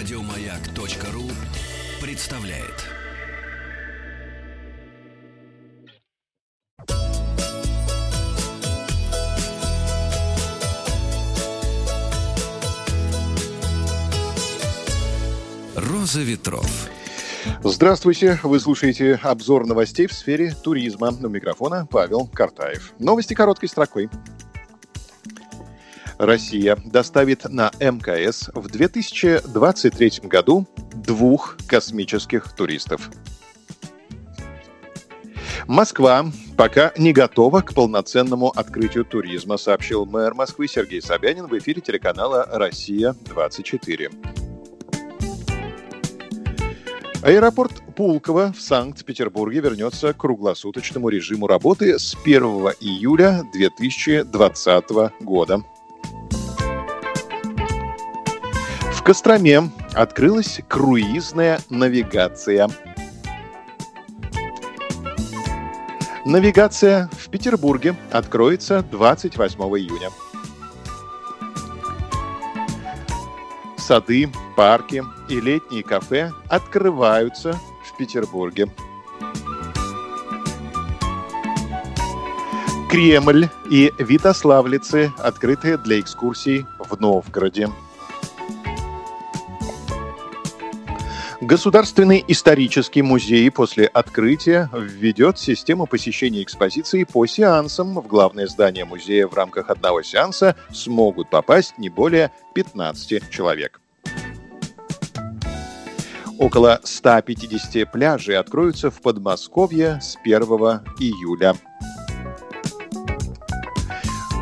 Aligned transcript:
Радиомаяк.ру 0.00 1.24
представляет. 2.00 2.86
Роза 15.76 16.20
ветров. 16.22 16.88
Здравствуйте, 17.62 18.40
вы 18.42 18.58
слушаете 18.58 19.20
обзор 19.22 19.66
новостей 19.66 20.06
в 20.06 20.14
сфере 20.14 20.54
туризма. 20.54 21.08
У 21.08 21.28
микрофона 21.28 21.86
Павел 21.90 22.26
Картаев. 22.26 22.94
Новости 22.98 23.34
короткой 23.34 23.68
строкой. 23.68 24.08
Россия 26.20 26.76
доставит 26.84 27.48
на 27.48 27.72
МКС 27.80 28.50
в 28.52 28.68
2023 28.68 30.20
году 30.24 30.66
двух 30.94 31.56
космических 31.66 32.54
туристов. 32.54 33.08
Москва 35.66 36.26
пока 36.58 36.92
не 36.98 37.14
готова 37.14 37.62
к 37.62 37.72
полноценному 37.72 38.50
открытию 38.50 39.06
туризма, 39.06 39.56
сообщил 39.56 40.04
мэр 40.04 40.34
Москвы 40.34 40.68
Сергей 40.68 41.00
Собянин 41.00 41.46
в 41.46 41.56
эфире 41.56 41.80
телеканала 41.80 42.46
«Россия-24». 42.52 44.12
Аэропорт 47.22 47.72
Пулково 47.96 48.52
в 48.52 48.60
Санкт-Петербурге 48.60 49.60
вернется 49.60 50.12
к 50.12 50.18
круглосуточному 50.18 51.08
режиму 51.08 51.46
работы 51.46 51.98
с 51.98 52.14
1 52.14 52.42
июля 52.80 53.42
2020 53.54 54.84
года. 55.20 55.62
В 59.00 59.02
Костроме 59.02 59.70
открылась 59.94 60.60
круизная 60.68 61.58
навигация. 61.70 62.68
Навигация 66.26 67.08
в 67.18 67.30
Петербурге 67.30 67.96
откроется 68.12 68.82
28 68.82 69.58
июня. 69.58 70.10
Сады, 73.78 74.28
парки 74.54 75.02
и 75.30 75.40
летние 75.40 75.82
кафе 75.82 76.32
открываются 76.50 77.58
в 77.82 77.96
Петербурге. 77.96 78.66
Кремль 82.90 83.48
и 83.70 83.90
Витославлицы 83.98 85.10
открыты 85.16 85.78
для 85.78 86.00
экскурсий 86.00 86.66
в 86.78 87.00
Новгороде. 87.00 87.70
Государственный 91.40 92.22
исторический 92.28 93.00
музей 93.00 93.50
после 93.50 93.86
открытия 93.86 94.68
введет 94.74 95.38
систему 95.38 95.86
посещения 95.86 96.42
экспозиции 96.42 97.04
по 97.04 97.24
сеансам. 97.24 97.94
В 97.94 98.06
главное 98.06 98.46
здание 98.46 98.84
музея 98.84 99.26
в 99.26 99.32
рамках 99.32 99.70
одного 99.70 100.02
сеанса 100.02 100.54
смогут 100.70 101.30
попасть 101.30 101.78
не 101.78 101.88
более 101.88 102.30
15 102.54 103.30
человек. 103.30 103.80
Около 106.38 106.78
150 106.84 107.90
пляжей 107.90 108.36
откроются 108.36 108.90
в 108.90 109.00
Подмосковье 109.00 109.98
с 110.02 110.16
1 110.22 110.42
июля. 110.98 111.54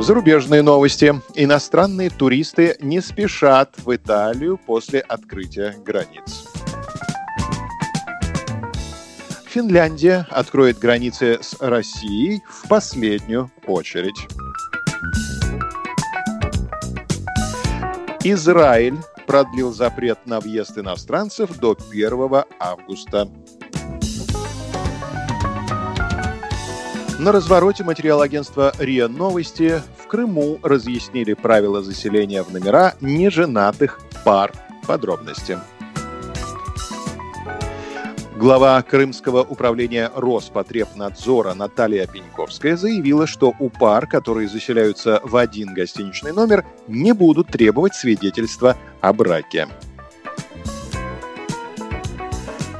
Зарубежные 0.00 0.62
новости. 0.62 1.14
Иностранные 1.34 2.10
туристы 2.10 2.76
не 2.80 3.00
спешат 3.00 3.74
в 3.76 3.94
Италию 3.94 4.58
после 4.58 4.98
открытия 4.98 5.76
границ. 5.84 6.57
Финляндия 9.48 10.26
откроет 10.30 10.78
границы 10.78 11.38
с 11.40 11.56
Россией 11.58 12.42
в 12.50 12.68
последнюю 12.68 13.50
очередь. 13.66 14.28
Израиль 18.24 18.98
продлил 19.26 19.72
запрет 19.72 20.18
на 20.26 20.40
въезд 20.40 20.76
иностранцев 20.76 21.58
до 21.58 21.74
1 21.90 22.44
августа. 22.60 23.26
На 27.18 27.32
развороте 27.32 27.84
материал 27.84 28.20
агентства 28.20 28.72
РИА 28.78 29.08
Новости 29.08 29.80
в 29.98 30.06
Крыму 30.08 30.58
разъяснили 30.62 31.32
правила 31.32 31.82
заселения 31.82 32.42
в 32.42 32.52
номера 32.52 32.94
неженатых 33.00 33.98
пар. 34.24 34.52
Подробности. 34.86 35.58
Глава 38.38 38.80
Крымского 38.82 39.42
управления 39.42 40.12
Роспотребнадзора 40.14 41.54
Наталья 41.54 42.06
Пеньковская 42.06 42.76
заявила, 42.76 43.26
что 43.26 43.52
у 43.58 43.68
пар, 43.68 44.06
которые 44.06 44.48
заселяются 44.48 45.20
в 45.24 45.34
один 45.34 45.74
гостиничный 45.74 46.32
номер, 46.32 46.64
не 46.86 47.12
будут 47.12 47.48
требовать 47.48 47.96
свидетельства 47.96 48.76
о 49.00 49.12
браке. 49.12 49.66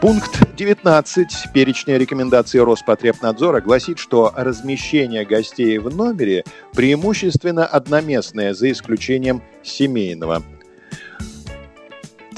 Пункт 0.00 0.54
19 0.56 1.52
перечня 1.52 1.98
рекомендаций 1.98 2.62
Роспотребнадзора 2.62 3.60
гласит, 3.60 3.98
что 3.98 4.32
размещение 4.36 5.24
гостей 5.24 5.78
в 5.78 5.92
номере 5.92 6.44
преимущественно 6.72 7.66
одноместное, 7.66 8.54
за 8.54 8.70
исключением 8.70 9.42
семейного– 9.64 10.44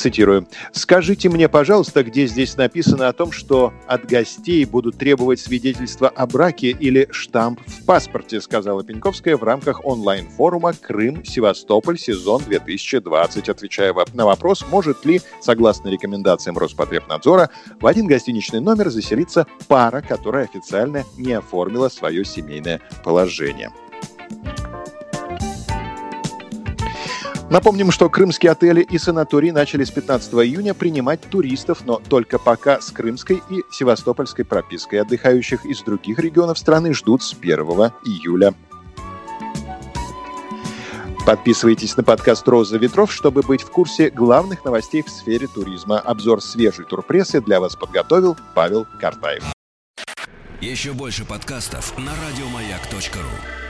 Цитирую. 0.01 0.49
«Скажите 0.73 1.29
мне, 1.29 1.47
пожалуйста, 1.47 2.03
где 2.03 2.27
здесь 2.27 2.57
написано 2.57 3.09
о 3.09 3.13
том, 3.13 3.33
что 3.33 3.75
от 3.87 4.07
гостей 4.07 4.65
будут 4.65 4.97
требовать 4.97 5.41
свидетельства 5.41 6.09
о 6.09 6.27
браке 6.27 6.71
или 6.71 7.07
штамп 7.11 7.61
в 7.67 7.85
паспорте», 7.85 8.41
сказала 8.41 8.83
Пеньковская 8.83 9.37
в 9.37 9.45
рамках 9.45 9.85
онлайн-форума 9.85 10.73
«Крым-Севастополь. 10.73 11.99
Сезон 11.99 12.41
2020», 12.49 13.51
отвечая 13.51 13.95
на 14.15 14.25
вопрос, 14.25 14.65
может 14.71 15.05
ли, 15.05 15.21
согласно 15.43 15.91
рекомендациям 15.91 16.57
Роспотребнадзора, 16.57 17.51
в 17.79 17.87
один 17.87 18.07
гостиничный 18.07 18.61
номер 18.61 18.89
заселиться 18.89 19.47
пара, 19.69 20.01
которая 20.01 20.45
официально 20.45 21.05
не 21.19 21.35
оформила 21.35 21.91
свое 21.91 22.25
семейное 22.25 22.81
положение. 23.05 23.71
Напомним, 27.51 27.91
что 27.91 28.09
крымские 28.09 28.53
отели 28.53 28.81
и 28.81 28.97
санатории 28.97 29.51
начали 29.51 29.83
с 29.83 29.91
15 29.91 30.33
июня 30.35 30.73
принимать 30.73 31.21
туристов, 31.21 31.85
но 31.85 31.97
только 31.97 32.39
пока 32.39 32.81
с 32.81 32.93
крымской 32.93 33.43
и 33.51 33.65
севастопольской 33.73 34.45
пропиской. 34.45 35.01
Отдыхающих 35.01 35.67
из 35.67 35.83
других 35.83 36.21
регионов 36.21 36.59
страны 36.59 36.95
ждут 36.95 37.25
с 37.25 37.35
1 37.35 37.59
июля. 38.05 38.55
Подписывайтесь 41.27 41.97
на 41.97 42.05
подкаст 42.05 42.47
«Роза 42.47 42.79
ветров», 42.79 43.13
чтобы 43.13 43.43
быть 43.43 43.63
в 43.63 43.71
курсе 43.71 44.11
главных 44.11 44.65
новостей 44.65 45.03
в 45.03 45.11
сфере 45.11 45.49
туризма. 45.49 45.99
Обзор 45.99 46.41
свежей 46.41 46.85
турпрессы 46.85 47.41
для 47.41 47.61
вас 47.61 47.75
подготовил 47.75 48.37
Павел 48.55 48.87
Картаев. 49.01 49.53
Еще 50.61 50.93
больше 50.93 51.25
подкастов 51.25 51.99
на 51.99 52.13
радиомаяк.ру 52.13 53.70